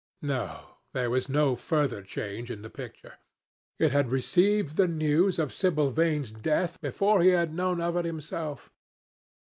[0.23, 3.19] No; there was no further change in the picture.
[3.77, 8.05] It had received the news of Sibyl Vane's death before he had known of it
[8.05, 8.71] himself.